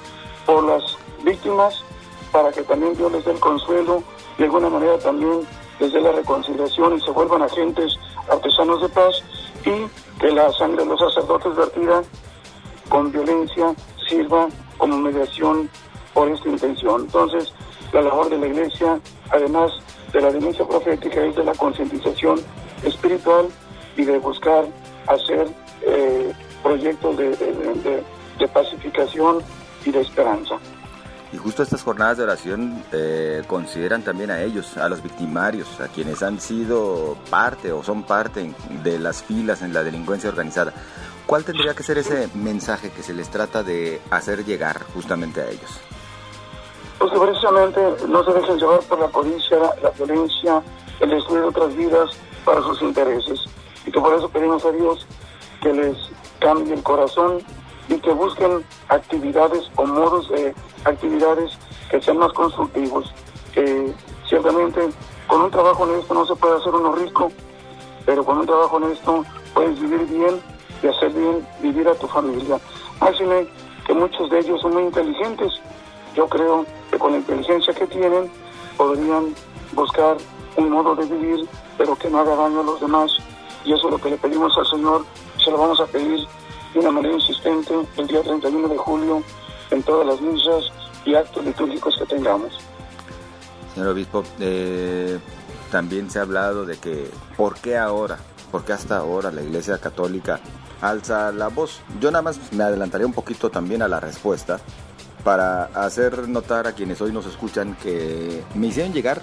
por 0.46 0.64
las 0.64 0.98
víctimas, 1.24 1.84
para 2.32 2.52
que 2.52 2.64
también 2.64 2.96
Dios 2.96 3.12
les 3.12 3.26
dé 3.26 3.32
el 3.32 3.40
consuelo 3.40 4.04
de 4.38 4.46
alguna 4.46 4.70
manera 4.70 4.98
también 5.00 5.48
les 5.80 5.94
dé 5.94 6.02
la 6.02 6.12
reconciliación 6.12 6.98
y 6.98 7.02
se 7.02 7.12
vuelvan 7.12 7.42
agentes 7.42 7.98
artesanos 8.30 8.82
de 8.82 8.90
paz 8.90 9.24
y 9.66 10.20
que 10.20 10.32
la 10.32 10.52
sangre 10.54 10.84
de 10.84 10.90
los 10.90 11.00
sacerdotes 11.00 11.56
vertida 11.56 12.04
con 12.90 13.12
violencia 13.12 13.74
sirva 14.10 14.48
como 14.78 14.98
mediación 14.98 15.70
por 16.14 16.30
esta 16.30 16.50
intención. 16.50 17.02
Entonces, 17.02 17.54
la 17.94 18.02
labor 18.02 18.30
de 18.30 18.38
la 18.38 18.48
Iglesia, 18.48 19.00
además 19.32 19.72
de 20.12 20.22
la 20.22 20.32
denuncia 20.32 20.68
profética, 20.68 21.24
es 21.24 21.36
de 21.36 21.44
la 21.44 21.54
concientización 21.54 22.42
espiritual 22.84 23.48
y 23.96 24.04
de 24.04 24.20
buscar 24.20 24.66
hacer 25.08 25.48
eh, 25.82 26.34
proyectos 26.66 27.16
de, 27.18 27.30
de 28.40 28.48
pacificación 28.48 29.38
y 29.86 29.92
de 29.92 30.02
esperanza. 30.02 30.56
Y 31.32 31.38
justo 31.38 31.64
estas 31.64 31.84
jornadas 31.84 32.18
de 32.18 32.24
oración 32.24 32.84
eh, 32.92 33.44
consideran 33.46 34.02
también 34.04 34.32
a 34.32 34.42
ellos, 34.42 34.78
a 34.78 34.90
los 34.90 35.04
victimarios, 35.04 35.80
a 35.80 35.90
quienes 35.90 36.24
han 36.24 36.40
sido 36.40 37.18
parte 37.30 37.72
o 37.72 37.84
son 37.84 38.04
parte 38.04 38.52
de 38.84 39.00
las 39.00 39.22
filas 39.22 39.62
en 39.62 39.74
la 39.74 39.84
delincuencia 39.84 40.30
organizada. 40.30 40.74
¿Cuál 41.26 41.44
tendría 41.44 41.76
que 41.76 41.84
ser 41.84 41.98
ese 41.98 42.30
mensaje 42.36 42.90
que 42.90 43.04
se 43.04 43.14
les 43.14 43.30
trata 43.30 43.64
de 43.64 44.00
hacer 44.12 44.46
llegar 44.46 44.82
justamente 44.94 45.42
a 45.42 45.50
ellos? 45.50 45.72
Pues 47.00 47.12
que 47.12 47.20
precisamente 47.20 47.82
no 48.08 48.24
se 48.24 48.32
dejen 48.32 48.58
llevar 48.58 48.80
por 48.82 49.00
la 49.00 49.08
codicia, 49.10 49.58
la 49.84 49.90
violencia, 49.92 50.64
el 51.00 51.10
destruir 51.10 51.44
otras 51.44 51.76
vidas 51.76 52.12
para 52.44 52.62
sus 52.62 52.82
intereses. 52.82 53.40
Y 53.86 53.92
que 53.92 54.00
por 54.00 54.16
eso 54.16 54.30
pedimos 54.30 54.64
a 54.64 54.72
Dios 54.72 55.06
que 55.62 55.74
les 55.74 55.98
cambie 56.46 56.76
el 56.76 56.84
corazón 56.84 57.40
y 57.90 57.96
que 58.00 58.12
busquen 58.12 58.64
actividades 58.90 59.68
o 59.78 59.86
modos 59.88 60.30
de 60.30 60.54
actividades 60.84 61.58
que 61.90 62.00
sean 62.00 62.20
más 62.20 62.32
constructivos. 62.34 63.12
Que 63.52 63.92
ciertamente 64.30 64.92
con 65.26 65.42
un 65.42 65.50
trabajo 65.50 65.84
honesto 65.84 66.14
no 66.14 66.24
se 66.28 66.36
puede 66.36 66.58
hacer 66.58 66.72
uno 66.76 66.94
rico, 66.94 67.32
pero 68.06 68.24
con 68.24 68.38
un 68.38 68.46
trabajo 68.46 68.76
honesto 68.76 69.26
puedes 69.56 69.80
vivir 69.80 70.06
bien 70.06 70.40
y 70.84 70.88
hacer 70.88 71.12
bien 71.14 71.48
vivir 71.64 71.88
a 71.88 71.96
tu 71.96 72.06
familia. 72.08 72.60
Máxime 73.02 73.48
que 73.88 73.96
muchos 73.96 74.30
de 74.30 74.38
ellos 74.42 74.62
son 74.62 74.76
muy 74.76 74.84
inteligentes. 74.84 75.52
Yo 76.16 76.28
creo 76.28 76.64
que 76.92 77.00
con 77.00 77.14
la 77.14 77.18
inteligencia 77.18 77.74
que 77.74 77.88
tienen 77.88 78.32
podrían 78.78 79.34
buscar 79.72 80.18
un 80.58 80.70
modo 80.70 80.94
de 80.96 81.06
vivir, 81.06 81.50
pero 81.76 81.96
que 81.96 82.08
no 82.08 82.20
haga 82.20 82.36
daño 82.36 82.60
a 82.60 82.64
los 82.64 82.80
demás. 82.80 83.12
Y 83.66 83.74
eso 83.74 83.88
es 83.88 83.94
lo 83.94 83.98
que 83.98 84.12
le 84.12 84.18
pedimos 84.18 84.56
al 84.60 84.68
Señor, 84.68 85.04
se 85.46 85.52
lo 85.52 85.58
vamos 85.60 85.80
a 85.80 85.86
pedir 85.86 86.28
de 86.74 86.80
una 86.80 86.92
manera 86.92 87.14
insistente 87.14 87.74
el 87.98 88.08
día 88.08 88.24
31 88.24 88.68
de 88.68 88.78
julio 88.78 89.24
en 89.70 89.84
todas 89.84 90.08
las 90.08 90.20
misas 90.20 90.66
y 91.06 91.14
actos 91.14 91.46
litúrgicos 91.46 91.96
que 92.00 92.06
tengamos. 92.08 92.58
Señor 93.74 93.90
Obispo, 93.90 94.24
eh, 94.40 95.20
también 95.72 96.10
se 96.10 96.18
ha 96.18 96.24
hablado 96.24 96.66
de 96.66 96.78
que 96.78 97.12
¿por 97.38 97.60
qué 97.60 97.78
ahora? 97.78 98.18
¿Por 98.52 98.66
qué 98.66 98.74
hasta 98.74 98.98
ahora 98.98 99.32
la 99.32 99.44
Iglesia 99.44 99.78
Católica 99.78 100.40
alza 100.82 101.32
la 101.32 101.50
voz? 101.50 101.82
Yo 102.02 102.10
nada 102.10 102.24
más 102.24 102.40
me 102.52 102.64
adelantaría 102.64 103.06
un 103.06 103.14
poquito 103.14 103.52
también 103.52 103.84
a 103.84 103.88
la 103.88 104.00
respuesta 104.00 104.60
para 105.24 105.66
hacer 105.66 106.28
notar 106.28 106.66
a 106.68 106.74
quienes 106.74 107.02
hoy 107.02 107.12
nos 107.12 107.28
escuchan 107.28 107.76
que 107.82 108.44
me 108.56 108.68
hicieron 108.68 108.94
llegar 108.94 109.22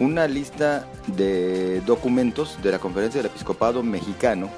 una 0.00 0.26
lista 0.26 0.86
de 1.06 1.80
documentos 1.82 2.58
de 2.62 2.72
la 2.72 2.78
Conferencia 2.78 3.22
del 3.22 3.30
Episcopado 3.30 3.82
Mexicano 3.82 4.50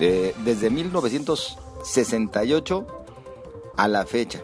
desde 0.00 0.70
1968 0.70 2.86
a 3.76 3.88
la 3.88 4.06
fecha. 4.06 4.40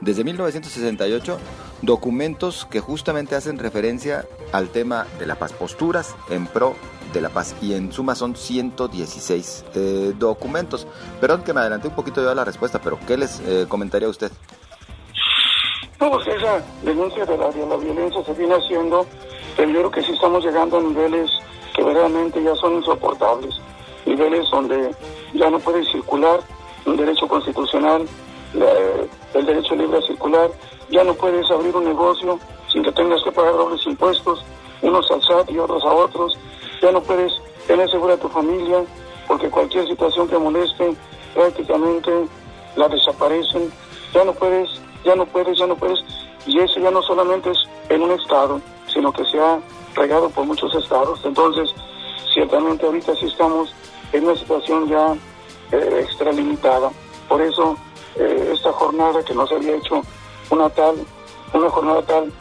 Desde 0.00 0.22
1968, 0.24 1.38
documentos 1.82 2.66
que 2.70 2.80
justamente 2.80 3.36
hacen 3.36 3.58
referencia 3.58 4.26
al 4.52 4.68
tema 4.68 5.06
de 5.18 5.26
la 5.26 5.34
paz, 5.36 5.52
posturas 5.52 6.14
en 6.30 6.46
pro 6.46 6.74
de 7.12 7.20
la 7.20 7.28
paz 7.28 7.54
y 7.62 7.74
en 7.74 7.92
suma 7.92 8.14
son 8.14 8.36
116 8.36 9.64
eh, 9.74 10.14
documentos. 10.18 10.86
Perdón 11.20 11.42
que 11.42 11.52
me 11.52 11.60
adelanté 11.60 11.88
un 11.88 11.94
poquito 11.94 12.22
yo 12.22 12.30
a 12.30 12.34
la 12.34 12.44
respuesta, 12.44 12.80
pero 12.80 12.98
¿qué 13.06 13.16
les 13.16 13.40
eh, 13.40 13.66
comentaría 13.68 14.08
usted? 14.08 14.30
Pues 15.98 16.26
esa 16.26 16.62
denuncia 16.82 17.24
de 17.24 17.38
la, 17.38 17.50
de 17.50 17.66
la 17.66 17.76
violencia 17.76 18.24
se 18.24 18.32
viene 18.34 18.54
haciendo, 18.54 19.06
pero 19.56 19.70
yo 19.70 19.78
creo 19.78 19.90
que 19.90 20.02
sí 20.02 20.12
estamos 20.12 20.44
llegando 20.44 20.78
a 20.78 20.82
niveles 20.82 21.30
que 21.74 21.82
verdaderamente 21.82 22.42
ya 22.42 22.54
son 22.56 22.74
insoportables 22.74 23.54
niveles 24.06 24.48
donde 24.50 24.94
ya 25.32 25.50
no 25.50 25.58
puede 25.58 25.84
circular 25.84 26.40
un 26.86 26.96
derecho 26.96 27.26
constitucional, 27.26 28.06
el 29.34 29.46
derecho 29.46 29.74
libre 29.74 29.98
a 29.98 30.02
circular, 30.02 30.50
ya 30.90 31.02
no 31.04 31.14
puedes 31.14 31.50
abrir 31.50 31.74
un 31.74 31.84
negocio 31.84 32.38
sin 32.72 32.82
que 32.82 32.92
tengas 32.92 33.22
que 33.22 33.32
pagar 33.32 33.52
dobles 33.54 33.84
impuestos, 33.86 34.44
unos 34.82 35.10
al 35.10 35.22
SAT 35.22 35.50
y 35.50 35.58
otros 35.58 35.82
a 35.84 35.92
otros, 35.92 36.38
ya 36.82 36.92
no 36.92 37.00
puedes 37.00 37.32
tener 37.66 37.90
segura 37.90 38.14
a 38.14 38.18
tu 38.18 38.28
familia, 38.28 38.84
porque 39.26 39.48
cualquier 39.48 39.86
situación 39.88 40.28
que 40.28 40.38
moleste 40.38 40.94
prácticamente 41.34 42.10
la 42.76 42.88
desaparecen, 42.88 43.72
ya 44.12 44.24
no 44.24 44.32
puedes, 44.34 44.68
ya 45.04 45.16
no 45.16 45.24
puedes, 45.26 45.56
ya 45.58 45.66
no 45.66 45.76
puedes, 45.76 46.00
y 46.46 46.58
eso 46.58 46.78
ya 46.80 46.90
no 46.90 47.02
solamente 47.02 47.50
es 47.50 47.58
en 47.88 48.02
un 48.02 48.12
estado, 48.12 48.60
sino 48.92 49.12
que 49.12 49.24
se 49.24 49.40
ha 49.40 49.58
regado 49.94 50.28
por 50.30 50.44
muchos 50.44 50.74
estados, 50.74 51.20
entonces 51.24 51.70
ciertamente 52.32 52.84
ahorita 52.84 53.14
sí 53.16 53.26
estamos 53.26 53.72
en 54.14 54.24
una 54.24 54.36
situación 54.36 54.88
ya 54.88 55.14
eh, 55.72 56.00
extralimitada. 56.02 56.90
Por 57.28 57.42
eso 57.42 57.76
eh, 58.16 58.50
esta 58.54 58.72
jornada 58.72 59.22
que 59.24 59.34
nos 59.34 59.50
había 59.52 59.76
hecho 59.76 60.02
una 60.50 60.70
tal, 60.70 60.94
una 61.52 61.68
jornada 61.68 62.02
tal 62.02 62.32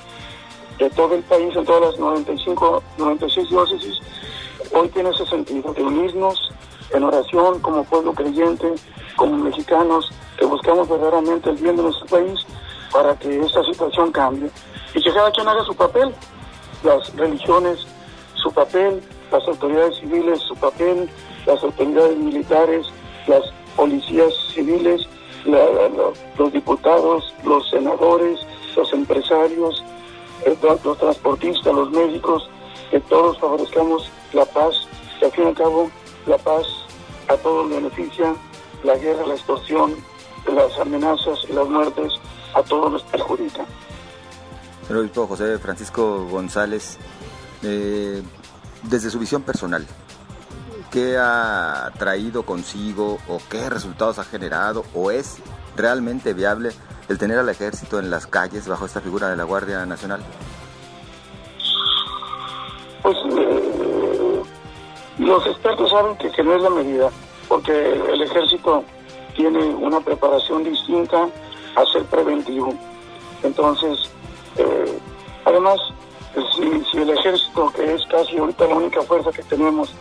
de 0.78 0.90
todo 0.92 1.16
el 1.16 1.24
país, 1.24 1.56
en 1.56 1.66
todas 1.66 1.82
las 1.82 2.00
95, 2.00 2.84
96 2.98 3.50
diócesis, 3.50 4.00
hoy 4.74 4.88
tiene 4.90 5.10
ese 5.10 5.26
sentido 5.26 5.74
de 5.74 5.84
unirnos 5.84 6.52
en 6.92 7.04
oración 7.04 7.60
como 7.60 7.84
pueblo 7.84 8.14
creyente, 8.14 8.74
como 9.16 9.38
mexicanos, 9.38 10.12
que 10.38 10.46
buscamos 10.46 10.88
verdaderamente 10.88 11.50
el 11.50 11.58
bien 11.58 11.76
de 11.76 11.84
nuestro 11.84 12.06
país 12.08 12.40
para 12.92 13.16
que 13.16 13.40
esta 13.40 13.64
situación 13.64 14.12
cambie 14.12 14.50
y 14.94 15.02
que 15.02 15.12
cada 15.12 15.32
quien 15.32 15.48
haga 15.48 15.64
su 15.64 15.76
papel, 15.76 16.14
las 16.84 17.16
religiones 17.16 17.88
su 18.36 18.52
papel, 18.52 19.02
las 19.34 19.48
autoridades 19.48 19.98
civiles 19.98 20.40
su 20.42 20.56
papel, 20.56 21.10
las 21.48 21.62
autoridades 21.64 22.18
militares, 22.18 22.86
las 23.28 23.42
policías 23.76 24.32
civiles, 24.54 25.08
los 26.38 26.54
diputados, 26.54 27.34
los 27.44 27.68
senadores, 27.70 28.40
los 28.76 28.94
empresarios, 28.94 29.84
eh, 30.46 30.56
los 30.84 30.98
transportistas, 31.00 31.74
los 31.74 31.90
médicos, 31.92 32.48
que 32.92 33.00
todos 33.02 33.40
favorezcamos 33.40 34.10
la 34.34 34.46
paz, 34.46 34.88
que 35.20 35.26
al 35.26 35.32
fin 35.32 35.44
y 35.46 35.48
al 35.48 35.56
cabo 35.56 35.90
la 36.28 36.38
paz 36.38 36.66
a 37.28 37.36
todos 37.38 37.70
beneficia, 37.70 38.36
la 38.84 38.96
guerra, 38.98 39.26
la 39.26 39.34
extorsión, 39.34 39.96
las 40.46 40.78
amenazas 40.80 41.40
y 41.50 41.54
las 41.54 41.68
muertes 41.68 42.14
a 42.54 42.62
todos 42.62 42.92
nos 42.92 43.04
perjudican. 43.04 43.66
El 44.90 45.10
José 45.10 45.58
Francisco 45.58 46.28
González, 46.30 46.98
eh, 47.64 48.22
desde 48.84 49.10
su 49.10 49.20
visión 49.20 49.42
personal, 49.44 49.86
¿qué 50.92 51.18
ha 51.18 51.92
traído 51.98 52.44
consigo 52.44 53.18
o 53.28 53.40
qué 53.50 53.70
resultados 53.70 54.20
ha 54.20 54.24
generado 54.24 54.84
o 54.94 55.12
es 55.12 55.38
realmente 55.76 56.34
viable 56.34 56.72
el 57.10 57.18
tener 57.18 57.40
al 57.40 57.50
ejército 57.50 58.00
en 58.00 58.10
las 58.10 58.28
calles 58.28 58.68
bajo 58.68 58.86
esta 58.86 59.02
figura 59.02 59.30
de 59.30 59.38
la 59.38 59.44
Guardia 59.44 59.86
Nacional? 59.86 60.22
Pues 63.02 63.18
eh, 63.38 64.42
los 65.20 65.46
expertos 65.48 65.90
saben 65.90 66.16
que, 66.18 66.32
que 66.32 66.44
no 66.44 66.56
es 66.56 66.62
la 66.62 66.70
medida, 66.70 67.10
porque 67.48 67.72
el 68.12 68.22
ejército 68.22 68.84
tiene 69.36 69.66
una 69.76 70.00
preparación 70.00 70.64
distinta 70.64 71.28
a 71.76 71.86
ser 71.92 72.04
preventivo. 72.06 72.74
Entonces, 73.42 74.10
eh, 74.58 75.00
además, 75.46 75.80
si, 76.36 76.98
el 76.98 77.10
ejército, 77.10 77.72
que 77.76 77.94
es 77.94 78.06
casi 78.08 78.38
ahorita 78.38 78.68
la 78.68 78.76
única 78.76 79.02
fuerza 79.04 79.32
que 79.32 79.44
tenemos, 79.44 79.94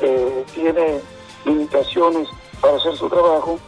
eh, 0.00 0.44
tiene 0.54 1.00
limitaciones 1.44 2.28
para 2.60 2.76
hacer 2.76 2.96
su 2.96 3.08
trabajo, 3.08 3.58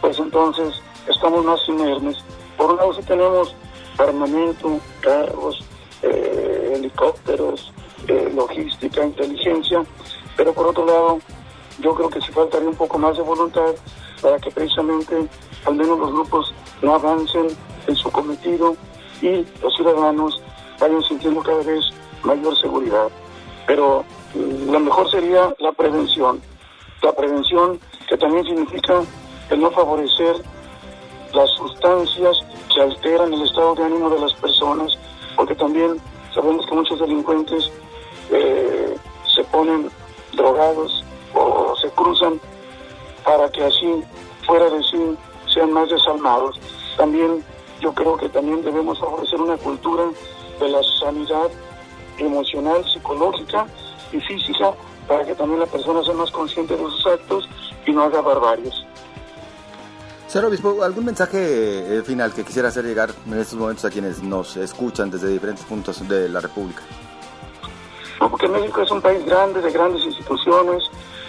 pues 0.00 0.18
entonces 0.18 0.74
estamos 1.08 1.44
más 1.44 1.60
inermes. 1.68 2.16
Por 2.56 2.70
un 2.70 2.76
lado, 2.76 2.94
si 2.94 3.02
tenemos 3.02 3.54
armamento, 3.98 4.78
carros, 5.00 5.64
eh, 6.02 6.72
helicópteros, 6.74 7.72
logística, 8.34 9.04
inteligencia, 9.04 9.82
pero 10.36 10.52
por 10.52 10.66
otro 10.66 10.84
lado, 10.84 11.18
yo 11.80 11.94
creo 11.94 12.10
que 12.10 12.20
sí 12.20 12.30
faltaría 12.32 12.68
un 12.68 12.76
poco 12.76 12.98
más 12.98 13.16
de 13.16 13.22
voluntad 13.22 13.74
para 14.20 14.38
que 14.38 14.50
precisamente 14.50 15.28
al 15.64 15.74
menos 15.74 15.98
los 15.98 16.12
grupos 16.12 16.54
no 16.82 16.94
avancen 16.94 17.46
en 17.86 17.96
su 17.96 18.10
cometido 18.10 18.76
y 19.20 19.46
los 19.62 19.74
ciudadanos 19.76 20.40
vayan 20.78 21.02
sintiendo 21.02 21.42
cada 21.42 21.62
vez 21.62 21.84
mayor 22.22 22.58
seguridad. 22.58 23.08
Pero 23.66 24.04
mm, 24.34 24.70
lo 24.70 24.80
mejor 24.80 25.10
sería 25.10 25.54
la 25.58 25.72
prevención. 25.72 26.40
La 27.02 27.12
prevención 27.12 27.78
que 28.08 28.16
también 28.16 28.44
significa 28.44 29.02
el 29.50 29.60
no 29.60 29.70
favorecer 29.70 30.36
las 31.32 31.50
sustancias 31.50 32.38
que 32.72 32.80
alteran 32.80 33.32
el 33.32 33.42
estado 33.42 33.74
de 33.74 33.84
ánimo 33.84 34.08
de 34.10 34.20
las 34.20 34.32
personas, 34.34 34.96
porque 35.36 35.54
también 35.54 36.00
sabemos 36.34 36.64
que 36.66 36.74
muchos 36.74 36.98
delincuentes 36.98 37.70
eh, 38.30 38.96
se 39.34 39.44
ponen 39.44 39.90
drogados 40.32 41.04
o 41.34 41.74
se 41.80 41.88
cruzan 41.90 42.40
para 43.24 43.50
que 43.50 43.64
así, 43.64 44.02
fuera 44.46 44.68
de 44.70 44.82
sí, 44.84 45.16
sean 45.52 45.72
más 45.72 45.88
desalmados. 45.88 46.58
También 46.96 47.44
yo 47.80 47.92
creo 47.92 48.16
que 48.16 48.28
también 48.28 48.62
debemos 48.62 48.98
favorecer 48.98 49.40
una 49.40 49.56
cultura 49.56 50.04
de 50.60 50.68
la 50.68 50.80
sanidad 51.00 51.50
emocional, 52.18 52.84
psicológica 52.84 53.66
y 54.12 54.20
física 54.20 54.72
para 55.08 55.24
que 55.24 55.34
también 55.34 55.60
la 55.60 55.66
persona 55.66 56.02
sea 56.02 56.14
más 56.14 56.30
consciente 56.30 56.76
de 56.76 56.82
sus 56.82 57.06
actos 57.06 57.48
y 57.86 57.92
no 57.92 58.04
haga 58.04 58.20
barbarios. 58.20 58.86
Señor 60.26 60.48
Obispo, 60.48 60.82
¿algún 60.82 61.04
mensaje 61.04 61.98
eh, 61.98 62.02
final 62.02 62.32
que 62.32 62.44
quisiera 62.44 62.68
hacer 62.68 62.84
llegar 62.84 63.10
en 63.26 63.38
estos 63.38 63.58
momentos 63.58 63.84
a 63.84 63.90
quienes 63.90 64.22
nos 64.22 64.56
escuchan 64.56 65.10
desde 65.10 65.28
diferentes 65.28 65.64
puntos 65.64 66.06
de 66.08 66.28
la 66.28 66.40
República? 66.40 66.82
porque 68.30 68.48
México 68.48 68.82
es 68.82 68.90
un 68.90 69.00
país 69.00 69.24
grande, 69.26 69.60
de 69.60 69.70
grandes 69.70 70.04
instituciones, 70.04 70.82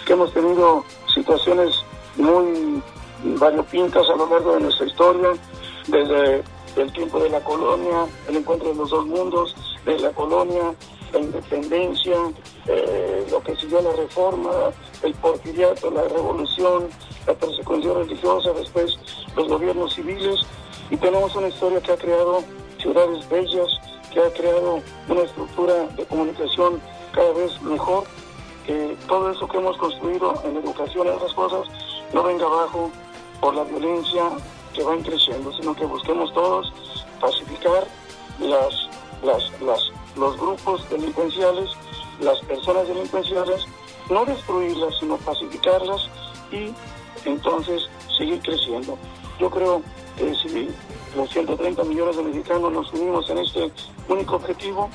que 0.06 0.14
hemos 0.14 0.32
tenido 0.32 0.84
situaciones 1.14 1.84
muy 2.16 2.82
variopintas 3.38 4.08
a 4.08 4.16
lo 4.16 4.28
largo 4.28 4.54
de 4.54 4.60
nuestra 4.60 4.86
historia, 4.86 5.28
desde 5.88 6.42
el 6.76 6.92
tiempo 6.92 7.18
de 7.20 7.30
la 7.30 7.40
colonia, 7.40 8.06
el 8.28 8.36
encuentro 8.36 8.68
de 8.68 8.74
los 8.74 8.90
dos 8.90 9.06
mundos, 9.06 9.54
de 9.84 9.98
la 9.98 10.10
colonia, 10.12 10.74
la 11.12 11.20
independencia, 11.20 12.16
eh, 12.66 13.26
lo 13.30 13.42
que 13.42 13.56
siguió 13.56 13.80
la 13.80 13.92
reforma, 13.92 14.50
el 15.02 15.14
porfiriato, 15.14 15.90
la 15.90 16.02
revolución, 16.08 16.88
la 17.26 17.34
persecución 17.34 17.96
religiosa, 17.96 18.52
después 18.52 18.98
los 19.36 19.48
gobiernos 19.48 19.94
civiles, 19.94 20.40
y 20.90 20.96
tenemos 20.96 21.34
una 21.34 21.48
historia 21.48 21.80
que 21.80 21.92
ha 21.92 21.96
creado 21.96 22.42
ciudades 22.78 23.28
bellas, 23.28 23.68
que 24.12 24.20
ha 24.20 24.32
creado 24.32 24.80
una 25.08 25.22
estructura 25.22 25.86
de 25.96 26.04
comunicación 26.06 26.80
cada 27.12 27.32
vez 27.32 27.60
mejor, 27.62 28.04
que 28.66 28.96
todo 29.06 29.30
eso 29.30 29.46
que 29.48 29.58
hemos 29.58 29.76
construido 29.78 30.34
en 30.44 30.56
educación 30.56 31.06
y 31.06 31.10
otras 31.10 31.32
cosas 31.34 31.66
no 32.12 32.22
venga 32.22 32.46
abajo 32.46 32.90
por 33.40 33.54
la 33.54 33.64
violencia 33.64 34.30
que 34.76 34.84
va 34.84 34.96
creciendo, 34.98 35.52
sino 35.54 35.74
que 35.74 35.86
busquemos 35.86 36.32
todos 36.34 36.72
pacificar 37.20 37.86
las, 38.38 38.90
las, 39.24 39.92
los 40.16 40.36
grupos 40.38 40.88
delincuenciales, 40.90 41.70
las 42.20 42.38
personas 42.40 42.86
delincuenciales, 42.86 43.64
no 44.10 44.24
destruirlas, 44.24 44.94
sino 45.00 45.16
pacificarlas 45.16 46.08
y 46.52 46.72
entonces 47.28 47.88
seguir 48.16 48.40
creciendo. 48.40 48.98
Yo 49.40 49.50
creo 49.50 49.82
que 50.16 50.34
si 50.36 50.68
los 51.16 51.30
130 51.30 51.84
millones 51.84 52.16
de 52.16 52.22
mexicanos 52.22 52.72
nos 52.72 52.92
unimos 52.92 53.28
en 53.30 53.38
este 53.38 53.70
único 54.08 54.36
objetivo, 54.36 54.90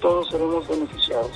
todos 0.00 0.28
seremos 0.28 0.66
beneficiados. 0.66 1.30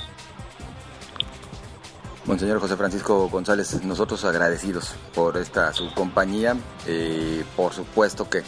Monseñor 2.27 2.59
José 2.59 2.75
Francisco 2.75 3.29
González, 3.29 3.81
nosotros 3.85 4.25
agradecidos 4.25 4.95
por 5.15 5.37
esta 5.37 5.71
su 5.71 5.93
compañía, 5.93 6.57
y 6.85 7.41
por 7.55 7.73
supuesto 7.73 8.29
que 8.29 8.43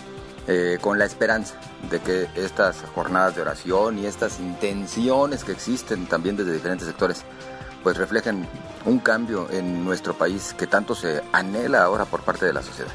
eh, 0.50 0.78
con 0.82 1.00
la 1.00 1.06
esperanza 1.06 1.56
de 1.90 2.02
que 2.02 2.28
estas 2.36 2.84
jornadas 2.94 3.38
de 3.38 3.42
oración 3.42 3.98
y 3.98 4.06
estas 4.06 4.42
intenciones 4.42 5.46
que 5.46 5.54
existen 5.54 6.08
también 6.08 6.36
desde 6.36 6.52
diferentes 6.52 6.88
sectores, 6.88 7.24
pues 7.82 7.96
reflejen 7.96 8.46
un 8.84 9.00
cambio 9.00 9.48
en 9.50 9.86
nuestro 9.86 10.14
país 10.14 10.54
que 10.58 10.68
tanto 10.68 10.94
se 10.94 11.24
anhela 11.32 11.84
ahora 11.84 12.04
por 12.04 12.20
parte 12.22 12.46
de 12.46 12.52
la 12.52 12.62
sociedad. 12.62 12.92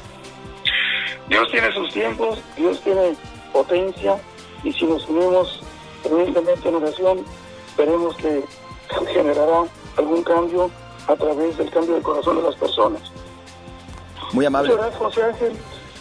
Dios 1.27 1.47
tiene 1.49 1.71
sus 1.73 1.91
tiempos, 1.91 2.39
Dios 2.55 2.79
tiene 2.81 3.15
potencia 3.51 4.17
y 4.63 4.71
si 4.71 4.85
nos 4.85 5.07
unimos 5.09 5.61
humildemente 6.03 6.69
en 6.69 6.75
oración, 6.75 7.25
esperemos 7.69 8.15
que 8.17 8.43
generará 9.13 9.63
algún 9.97 10.23
cambio 10.23 10.69
a 11.07 11.15
través 11.15 11.57
del 11.57 11.69
cambio 11.69 11.95
de 11.95 12.01
corazón 12.01 12.37
de 12.37 12.43
las 12.43 12.55
personas. 12.55 13.01
Muy 14.33 14.45
amable. 14.45 14.69
Muchas 14.69 14.85
gracias, 14.85 15.01
José 15.01 15.23
Ángel. 15.23 15.53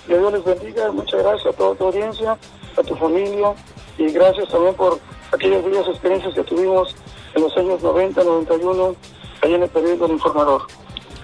Que 0.06 0.18
Dios 0.18 0.32
les 0.32 0.44
bendiga. 0.44 0.92
Muchas 0.92 1.22
gracias 1.22 1.54
a 1.54 1.56
toda 1.56 1.74
tu 1.74 1.84
audiencia, 1.84 2.38
a 2.76 2.82
tu 2.82 2.94
familia 2.96 3.54
y 3.98 4.08
gracias 4.10 4.48
también 4.48 4.74
por 4.74 4.98
aquellas 5.32 5.64
bellas 5.64 5.86
experiencias 5.88 6.34
que 6.34 6.42
tuvimos 6.44 6.94
en 7.34 7.42
los 7.42 7.56
años 7.56 7.82
90, 7.82 8.22
91, 8.22 8.96
ahí 9.42 9.54
en 9.54 9.62
el 9.62 9.68
periódico 9.68 10.06
El 10.06 10.12
Informador. 10.12 10.62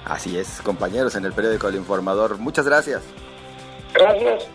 Así 0.04 0.38
es, 0.38 0.60
compañeros, 0.62 1.14
en 1.14 1.24
el 1.24 1.32
periódico 1.32 1.68
El 1.68 1.76
Informador. 1.76 2.38
Muchas 2.38 2.66
gracias. 2.66 3.02
Gracias. 3.94 4.46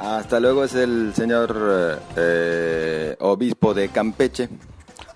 Hasta 0.00 0.38
luego 0.38 0.64
es 0.64 0.74
el 0.74 1.12
señor 1.14 2.00
eh, 2.16 3.16
obispo 3.18 3.74
de 3.74 3.88
Campeche, 3.88 4.48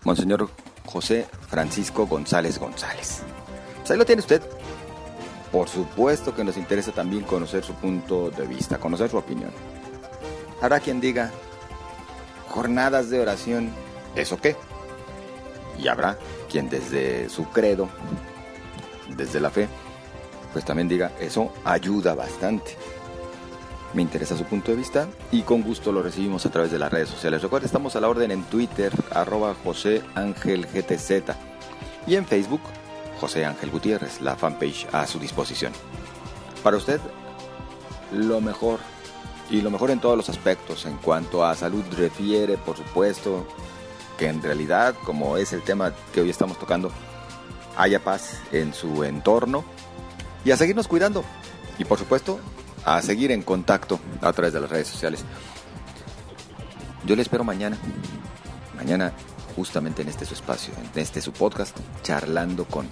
Monseñor 0.05 0.49
José 0.93 1.27
Francisco 1.49 2.07
González 2.07 2.59
González. 2.59 3.23
Pues 3.79 3.91
ahí 3.91 3.97
lo 3.97 4.05
tiene 4.05 4.21
usted. 4.21 4.43
Por 5.51 5.69
supuesto 5.69 6.35
que 6.35 6.45
nos 6.45 6.57
interesa 6.59 6.93
también 6.93 7.25
conocer 7.25 7.65
su 7.65 7.73
punto 7.75 8.31
de 8.31 8.47
vista, 8.47 8.79
conocer 8.79 9.11
su 9.11 9.17
opinión. 9.17 9.51
Habrá 10.61 10.81
quien 10.81 11.01
diga, 11.01 11.31
jornadas 12.49 13.09
de 13.09 13.21
oración, 13.21 13.71
¿eso 14.15 14.39
qué? 14.39 14.55
Y 15.79 15.89
habrá 15.89 16.19
quien 16.51 16.69
desde 16.69 17.29
su 17.31 17.47
credo, 17.47 17.89
desde 19.17 19.41
la 19.41 19.51
fe, 19.51 19.69
pues 20.53 20.65
también 20.65 20.89
diga, 20.89 21.13
eso 21.21 21.53
ayuda 21.65 22.15
bastante. 22.15 22.77
Me 23.95 24.01
interesa 24.03 24.39
su 24.39 24.45
punto 24.45 24.71
de 24.71 24.79
vista 24.79 25.09
y 25.31 25.43
con 25.43 25.63
gusto 25.63 25.93
lo 25.93 26.03
recibimos 26.03 26.47
a 26.47 26.51
través 26.51 26.71
de 26.73 26.79
las 26.79 26.91
redes 26.91 27.11
sociales. 27.11 27.43
Recuerda, 27.43 27.67
estamos 27.67 27.95
a 27.95 28.01
la 28.01 28.09
orden 28.09 28.31
en 28.31 28.43
Twitter, 28.45 28.91
arroba 29.11 29.55
José 29.63 30.03
Ángel 30.15 30.67
GTZ 30.67 31.35
y 32.07 32.17
en 32.17 32.25
Facebook, 32.25 32.63
José 33.21 33.45
Ángel 33.45 33.71
Gutiérrez, 33.71 34.23
la 34.23 34.35
fanpage 34.35 34.87
a 34.93 35.07
su 35.07 35.19
disposición. 35.19 35.73
Para 36.63 36.79
usted, 36.79 37.01
lo 38.13 38.41
mejor 38.41 38.81
y 39.51 39.61
lo 39.61 39.71
mejor 39.71 39.91
en 39.91 40.01
todos 40.01 40.17
los 40.17 40.31
aspectos. 40.31 40.87
En 40.87 40.97
cuanto 40.97 41.45
a 41.45 41.55
salud 41.55 41.85
refiere, 41.97 42.57
por 42.57 42.79
supuesto, 42.79 43.47
que 44.17 44.29
en 44.29 44.43
realidad, 44.43 44.95
como 45.05 45.37
es 45.37 45.53
el 45.53 45.63
tema 45.63 45.93
que 46.15 46.23
hoy 46.23 46.31
estamos 46.31 46.59
tocando, 46.59 46.91
haya 47.77 48.01
paz 48.01 48.41
en 48.53 48.73
su 48.73 49.05
entorno 49.05 49.65
y 50.47 50.51
a 50.51 50.57
seguirnos 50.57 50.89
cuidando. 50.89 51.25
Y 51.79 51.85
por 51.85 51.99
supuesto, 51.99 52.41
a 52.85 53.01
seguir 53.03 53.31
en 53.31 53.43
contacto 53.43 54.01
a 54.21 54.33
través 54.33 54.53
de 54.53 54.61
las 54.61 54.71
redes 54.71 54.89
sociales. 54.89 55.25
Yo 57.05 57.17
le 57.17 57.23
espero 57.23 57.45
mañana. 57.45 57.77
Mañana 58.77 59.13
justamente 59.55 60.03
en 60.03 60.09
este 60.09 60.25
su 60.25 60.35
espacio, 60.35 60.73
en 60.95 61.01
este 61.01 61.21
su 61.21 61.33
podcast, 61.33 61.77
charlando 62.03 62.65
con. 62.65 62.89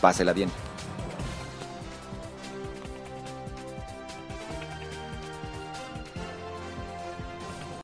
Pásela 0.00 0.32
bien. 0.32 0.50